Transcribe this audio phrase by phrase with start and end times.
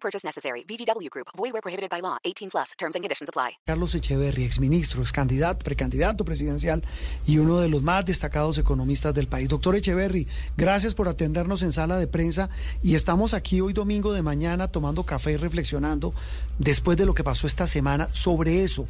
[0.00, 0.64] Purchase necessary.
[0.64, 1.28] VGW Group.
[1.36, 2.18] Void prohibited by law.
[2.24, 2.72] 18 plus.
[2.78, 3.58] Terms and conditions apply.
[3.66, 6.82] Carlos Echeverri, exministro, ex candidato, precandidato presidencial
[7.26, 9.48] y uno de los más destacados economistas del país.
[9.48, 10.26] Doctor Echeverri,
[10.56, 12.48] gracias por atendernos en sala de prensa
[12.82, 16.14] y estamos aquí hoy domingo de mañana tomando café y reflexionando
[16.58, 18.86] después de lo que pasó esta semana sobre eso.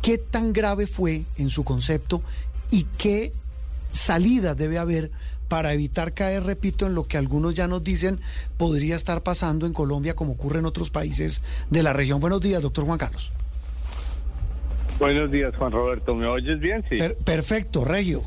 [0.00, 2.22] ¿Qué tan grave fue en su concepto
[2.70, 3.32] y qué
[3.92, 5.12] salida debe haber
[5.52, 8.20] para evitar caer, repito, en lo que algunos ya nos dicen
[8.56, 12.20] podría estar pasando en Colombia como ocurre en otros países de la región.
[12.20, 13.30] Buenos días, doctor Juan Carlos.
[14.98, 16.14] Buenos días, Juan Roberto.
[16.14, 16.82] ¿Me oyes bien?
[16.88, 16.96] Sí.
[16.96, 18.22] Per perfecto, Regio.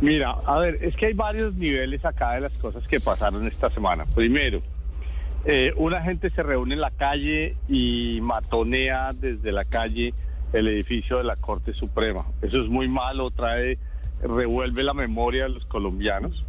[0.00, 3.68] Mira, a ver, es que hay varios niveles acá de las cosas que pasaron esta
[3.68, 4.06] semana.
[4.06, 4.62] Primero,
[5.44, 10.14] eh, una gente se reúne en la calle y matonea desde la calle
[10.54, 12.24] el edificio de la Corte Suprema.
[12.40, 13.76] Eso es muy malo, trae,
[14.22, 16.44] revuelve la memoria de los colombianos.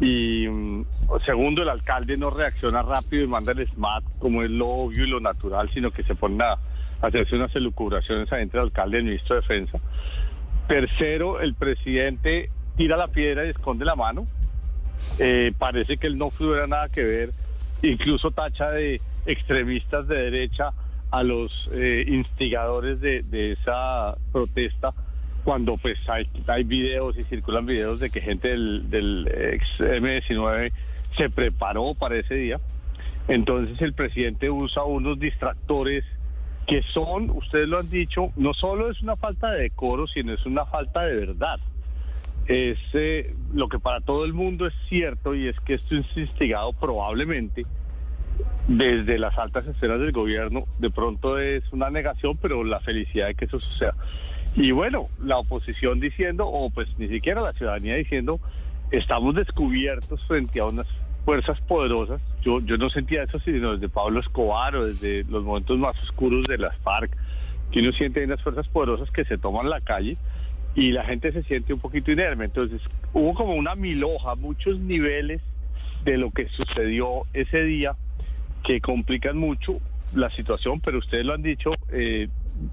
[0.00, 0.84] Y mm,
[1.24, 5.08] segundo, el alcalde no reacciona rápido y manda el SMAT como es lo obvio y
[5.08, 6.58] lo natural, sino que se pone a
[7.00, 9.78] hacerse unas elucubraciones entre el alcalde y el ministro de Defensa.
[10.68, 14.26] Tercero, el presidente tira la piedra y esconde la mano.
[15.18, 17.32] Eh, parece que él no tuviera nada que ver,
[17.82, 20.72] incluso tacha de extremistas de derecha
[21.10, 24.92] a los eh, instigadores de, de, esa protesta
[25.48, 30.72] cuando pues hay, videos y circulan videos de que gente del, del ex M19
[31.16, 32.60] se preparó para ese día.
[33.28, 36.04] Entonces el presidente usa unos distractores
[36.66, 40.44] que son, ustedes lo han dicho, no solo es una falta de decoro, sino es
[40.44, 41.58] una falta de verdad.
[42.46, 46.04] Es eh, lo que para todo el mundo es cierto y es que esto es
[46.14, 47.64] instigado probablemente
[48.66, 50.66] desde las altas esferas del gobierno.
[50.78, 53.94] De pronto es una negación, pero la felicidad de que eso suceda.
[54.58, 58.40] Y bueno, la oposición diciendo, o pues ni siquiera la ciudadanía diciendo,
[58.90, 60.86] estamos descubiertos frente a unas
[61.24, 62.20] fuerzas poderosas.
[62.42, 66.44] Yo, yo no sentía eso sino desde Pablo Escobar o desde los momentos más oscuros
[66.48, 67.16] de las FARC,
[67.70, 70.16] que uno siente unas fuerzas poderosas que se toman la calle
[70.74, 72.46] y la gente se siente un poquito inerme.
[72.46, 72.82] Entonces
[73.12, 75.40] hubo como una miloja, muchos niveles
[76.04, 77.94] de lo que sucedió ese día
[78.64, 79.80] que complican mucho
[80.14, 82.28] la situación, pero ustedes lo han dicho, eh,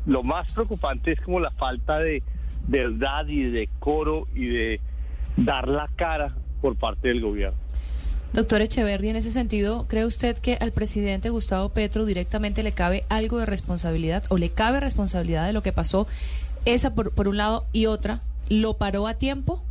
[0.05, 2.23] lo más preocupante es como la falta de
[2.67, 4.79] verdad y de decoro y de
[5.37, 7.57] dar la cara por parte del gobierno.
[8.33, 13.05] Doctor Echeverri, en ese sentido, ¿cree usted que al presidente Gustavo Petro directamente le cabe
[13.07, 16.05] algo de responsabilidad o le cabe responsabilidad de lo que pasó?
[16.65, 18.19] Esa por, por un lado y otra,
[18.49, 19.63] ¿lo paró a tiempo?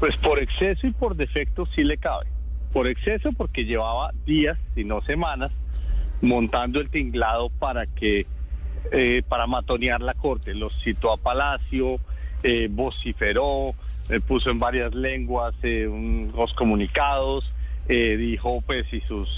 [0.00, 2.26] Pues por exceso y por defecto sí le cabe.
[2.72, 5.52] Por exceso porque llevaba días, si no semanas,
[6.20, 8.26] montando el tinglado para que
[8.92, 10.54] eh, para matonear la corte.
[10.54, 12.00] Los citó a Palacio,
[12.42, 13.74] eh, vociferó,
[14.10, 17.48] eh, puso en varias lenguas eh, unos comunicados,
[17.88, 19.28] eh, dijo pues y sus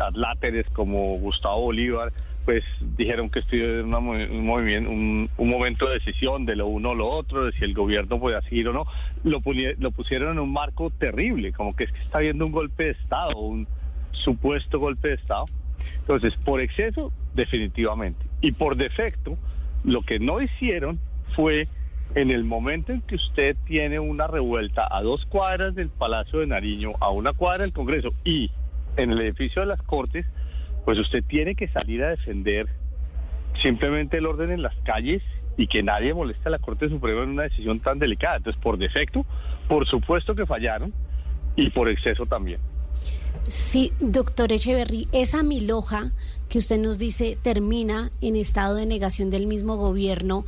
[0.00, 2.12] adláteres como Gustavo Bolívar
[2.44, 2.64] pues
[2.96, 6.90] dijeron que estoy en una, un movimiento, un, un, momento de decisión de lo uno
[6.90, 8.86] o lo otro, de si el gobierno puede seguir o no,
[9.24, 9.42] lo,
[9.78, 12.90] lo pusieron en un marco terrible, como que es que está habiendo un golpe de
[12.90, 13.66] Estado, un
[14.12, 15.46] supuesto golpe de Estado.
[16.00, 18.24] Entonces, por exceso, definitivamente.
[18.40, 19.36] Y por defecto,
[19.84, 20.98] lo que no hicieron
[21.34, 21.68] fue
[22.14, 26.46] en el momento en que usted tiene una revuelta a dos cuadras del Palacio de
[26.46, 28.50] Nariño, a una cuadra del Congreso y
[28.96, 30.24] en el edificio de las Cortes,
[30.84, 32.68] pues usted tiene que salir a defender
[33.60, 35.22] simplemente el orden en las calles
[35.56, 38.36] y que nadie moleste a la Corte Suprema en una decisión tan delicada.
[38.36, 39.24] Entonces, por defecto,
[39.68, 40.92] por supuesto que fallaron
[41.56, 42.60] y por exceso también.
[43.48, 46.12] Sí, doctor Echeverry, esa miloja
[46.48, 50.44] que usted nos dice termina en estado de negación del mismo gobierno,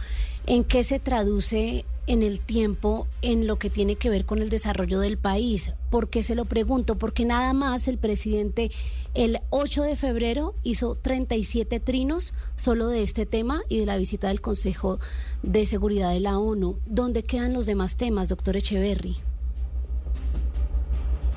[0.46, 4.48] ¿en qué se traduce en el tiempo en lo que tiene que ver con el
[4.48, 5.72] desarrollo del país?
[5.90, 6.96] ¿Por qué se lo pregunto?
[6.96, 8.72] Porque nada más el presidente
[9.14, 14.28] el 8 de febrero hizo 37 trinos solo de este tema y de la visita
[14.28, 14.98] del Consejo
[15.42, 16.78] de Seguridad de la ONU.
[16.86, 19.27] ¿Dónde quedan los demás temas, doctor Echeverry?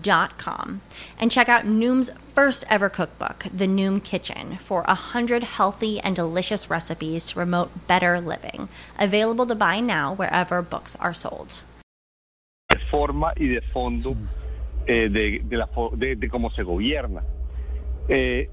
[0.00, 0.80] dot com
[1.18, 6.16] and check out Noom's first ever cookbook, The Noom Kitchen, for a hundred healthy and
[6.16, 8.68] delicious recipes to promote better living.
[8.98, 11.64] Available to buy now wherever books are sold.
[12.70, 14.16] de forma y de fondo
[14.86, 17.22] eh, de, de, la, de- de cómo se gobierna.
[18.08, 18.48] Eh,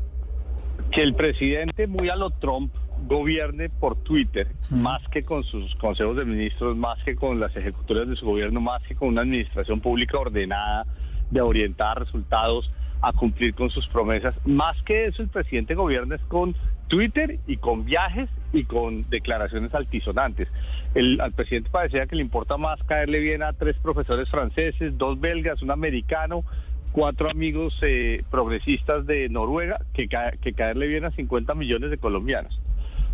[0.92, 2.74] que el presidente, muy a lo Trump,
[3.08, 8.08] gobierne por Twitter, más que con sus consejos de ministros, más que con las ejecutorias
[8.10, 10.86] de su gobierno, más que con una administración pública ordenada
[11.32, 14.36] de orientar resultados a cumplir con sus promesas.
[14.46, 16.56] Más que eso, el presidente gobierna es con
[16.88, 20.48] Twitter y con viajes y con declaraciones altisonantes.
[20.94, 25.20] El, al presidente parecía que le importa más caerle bien a tres profesores franceses, dos
[25.20, 26.44] belgas, un americano,
[26.92, 30.08] cuatro amigos eh, progresistas de Noruega, que,
[30.42, 32.60] que caerle bien a 50 millones de colombianos.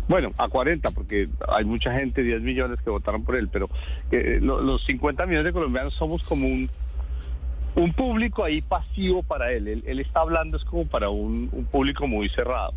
[0.08, 3.68] Bueno, a 40, porque hay mucha gente, 10 millones que votaron por él, pero
[4.10, 6.68] eh, lo- los 50 millones de colombianos somos como un,
[7.74, 9.82] un público ahí pasivo para él.
[9.84, 12.72] Él, está hablando es como para un, un público muy cerrado.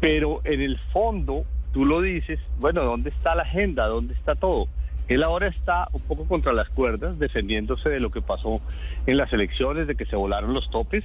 [0.00, 3.86] Pero en el fondo, tú lo dices, bueno, ¿dónde está la agenda?
[3.86, 4.68] ¿Dónde está todo?
[5.08, 8.60] Él ahora está un poco contra las cuerdas, defendiéndose de lo que pasó
[9.06, 11.04] en las elecciones, de que se volaron los topes.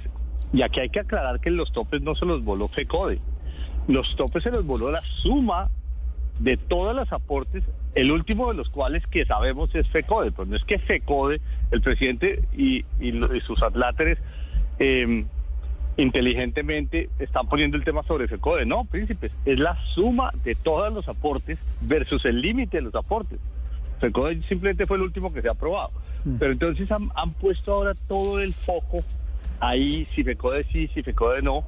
[0.52, 3.20] Y aquí hay que aclarar que los topes no se los voló FECODE.
[3.88, 5.70] Los topes se los voló la suma
[6.38, 7.62] de todos los aportes,
[7.94, 11.40] el último de los cuales que sabemos es FECODE, pero no es que FECODE,
[11.70, 14.18] el presidente y, y lo- y sus atláteres
[14.78, 15.24] eh,
[15.96, 18.64] inteligentemente están poniendo el tema sobre FECODE.
[18.66, 23.38] No, príncipes, es la suma de todos los aportes versus el límite de los aportes.
[24.00, 25.90] FECODE simplemente fue el último que se ha aprobado.
[26.38, 29.04] Pero entonces han, han puesto ahora todo el foco
[29.60, 31.64] ahí, si FECODE sí, si FECODE no.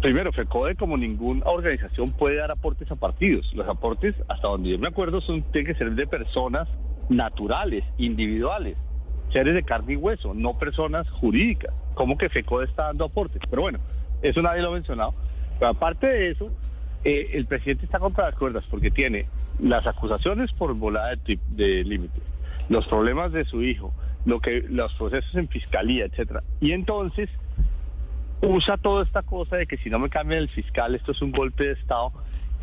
[0.00, 3.52] Primero, FECODE como ninguna organización puede dar aportes a partidos.
[3.54, 6.68] Los aportes, hasta donde yo me acuerdo, son tienen que ser de personas
[7.08, 8.76] naturales, individuales,
[9.32, 11.74] seres de carne y hueso, no personas jurídicas.
[11.94, 13.42] ¿Cómo que FECODE está dando aportes?
[13.50, 13.80] Pero bueno,
[14.22, 15.14] eso nadie lo ha mencionado.
[15.60, 16.52] Aparte de eso,
[17.02, 19.26] eh, el presidente está contra las cuerdas porque tiene
[19.58, 22.22] las acusaciones por volada de, de límites,
[22.68, 23.92] los problemas de su hijo,
[24.24, 26.44] lo que los procesos en fiscalía, etcétera.
[26.60, 27.28] Y entonces
[28.42, 31.32] usa toda esta cosa de que si no me cambian el fiscal, esto es un
[31.32, 32.12] golpe de Estado,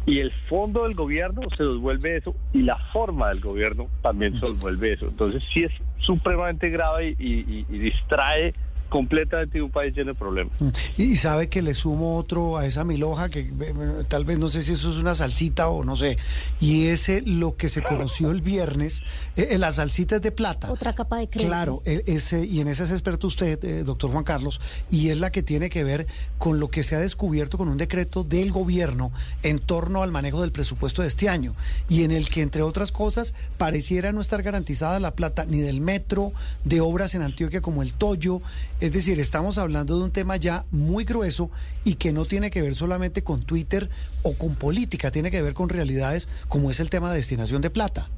[0.05, 4.33] y el fondo del gobierno se los vuelve eso, y la forma del gobierno también
[4.39, 5.07] se los vuelve eso.
[5.07, 8.53] Entonces sí es supremamente grave y, y- y distrae
[8.89, 10.53] completamente de un país lleno de problemas.
[10.97, 13.73] Y, y sabe que le sumo otro a esa milhoja, que eh,
[14.07, 16.17] tal vez no sé si eso es una salsita o no sé,
[16.59, 19.03] y ese lo que se conoció el viernes,
[19.35, 20.71] eh, eh, las salsitas de plata.
[20.71, 21.49] Otra capa de crédito.
[21.49, 24.61] Claro, e- ese, y en ese es experto usted, eh, doctor Juan Carlos,
[24.91, 26.07] y es la que tiene que ver
[26.37, 29.11] con lo que se ha descubierto con un decreto del gobierno
[29.43, 31.55] en torno al manejo del presupuesto de este año,
[31.89, 35.81] y en el que, entre otras cosas, pareciera no estar garantizada la plata ni del
[35.81, 36.33] metro,
[36.63, 38.41] de obras en Antioquia como el Toyo,
[38.85, 41.49] es decir, estamos hablando de un tema ya muy grueso
[41.83, 43.89] y que no tiene que ver solamente con Twitter
[44.21, 47.71] o con política, tiene que ver con realidades como es el tema de destinación de
[47.71, 48.09] plata.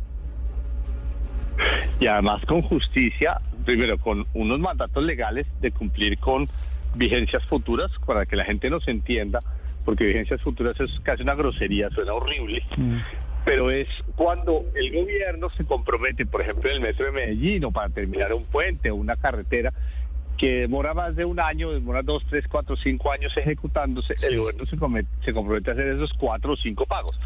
[2.01, 6.49] y además con justicia, primero con unos mandatos legales de cumplir con
[6.95, 9.39] vigencias futuras para que la gente nos entienda,
[9.85, 12.61] porque vigencias futuras es casi una grosería, suena horrible,
[13.45, 17.71] pero es cuando el gobierno se compromete, por ejemplo, en el metro de Medellín o
[17.71, 19.71] para terminar un puente o una carretera
[20.37, 24.65] que demora más de un año, demora dos, tres, cuatro, cinco años ejecutándose, el gobierno
[24.65, 27.19] se, comete- se compromete a hacer esos cuatro o cinco pagos.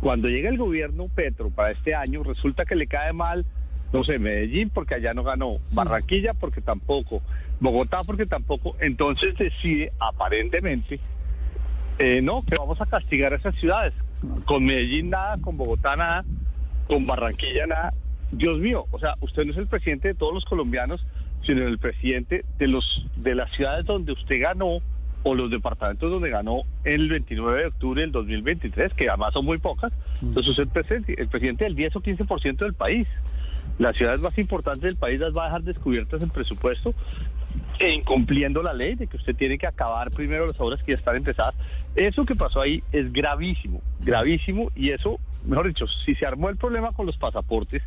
[0.00, 3.44] Cuando llega el gobierno Petro para este año, resulta que le cae mal,
[3.92, 7.20] no sé, Medellín porque allá no ganó, Barranquilla porque tampoco,
[7.60, 11.00] Bogotá porque tampoco, entonces decide aparentemente,
[11.98, 13.92] eh, no, que vamos a castigar a esas ciudades.
[14.46, 16.24] Con Medellín nada, con Bogotá nada,
[16.86, 17.92] con Barranquilla nada.
[18.30, 21.04] Dios mío, o sea, usted no es el presidente de todos los colombianos,
[21.44, 24.80] sino el presidente de los de las ciudades donde usted ganó
[25.22, 29.58] o los departamentos donde ganó el 29 de octubre del 2023, que además son muy
[29.58, 29.92] pocas.
[30.22, 33.08] Entonces usted es el presidente, el presidente del 10 o 15% del país.
[33.78, 36.94] Las ciudades más importantes del país las va a dejar descubiertas en presupuesto
[37.80, 41.16] incumpliendo la ley de que usted tiene que acabar primero las obras que ya están
[41.16, 41.54] empezadas.
[41.94, 46.56] Eso que pasó ahí es gravísimo, gravísimo, y eso, mejor dicho, si se armó el
[46.56, 47.82] problema con los pasaportes,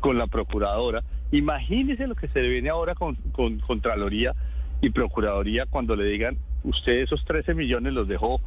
[0.00, 1.02] con la procuradora,
[1.32, 4.34] imagínese lo que se le viene ahora con, con Contraloría
[4.80, 8.40] y Procuraduría cuando le digan, usted esos 13 millones los dejó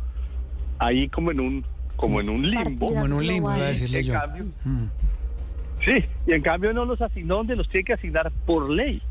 [0.77, 2.88] ahí como en un como en un limbo.
[2.88, 4.13] Como en un limbo, iba a decirle En yo.
[4.13, 4.86] cambio, Mm.
[5.83, 9.01] Sí, y en cambio no los asignó donde los tiene que asignar por ley.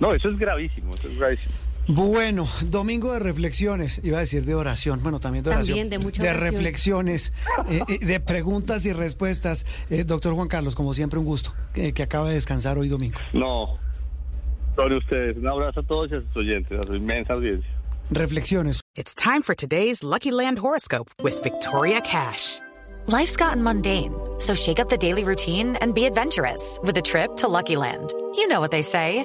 [0.00, 1.54] No, eso es gravísimo, eso es gravísimo.
[1.88, 5.78] Bueno, domingo de reflexiones, iba a decir de oración, bueno, también de oración.
[5.78, 6.52] También de mucha oración.
[6.52, 7.32] reflexiones,
[7.70, 9.64] eh, eh, de preguntas y respuestas.
[9.88, 13.18] Eh, doctor Juan Carlos, como siempre, un gusto que, que acaba de descansar hoy domingo.
[13.32, 13.78] No,
[14.76, 15.38] sobre ustedes.
[15.38, 17.70] Un abrazo a todos y a sus oyentes, a su inmensa audiencia.
[18.10, 18.82] Reflexiones.
[18.94, 22.60] It's time for today's Lucky Land horoscope with Victoria Cash.
[23.06, 27.36] Life's gotten mundane, so shake up the daily routine and be adventurous with a trip
[27.36, 28.12] to Lucky Land.
[28.34, 29.24] You know what they say.